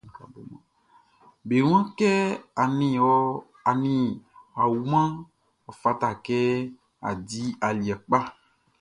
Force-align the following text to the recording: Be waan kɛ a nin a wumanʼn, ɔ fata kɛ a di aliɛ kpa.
Be 1.47 1.55
waan 1.69 1.85
kɛ 1.97 2.09
a 2.61 2.63
nin 3.81 4.03
a 4.61 4.63
wumanʼn, 4.73 5.13
ɔ 5.69 5.71
fata 5.81 6.09
kɛ 6.25 6.39
a 7.07 7.09
di 7.27 7.41
aliɛ 7.67 7.95
kpa. 8.05 8.19